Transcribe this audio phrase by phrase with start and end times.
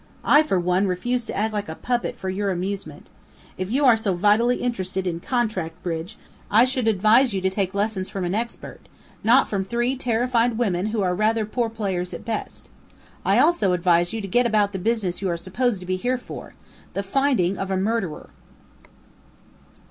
[0.25, 3.05] I, for one, refuse to act like a puppet for your amusement!
[3.55, 6.17] If you are so vitally interested in contract bridge,
[6.49, 8.89] I should advise you to take lessons from an expert,
[9.23, 12.67] not from three terrified women who are rather poor players at best.
[13.23, 16.17] I also advise you to get about the business you are supposed to be here
[16.17, 16.55] for
[16.93, 18.31] the finding of a murderer!"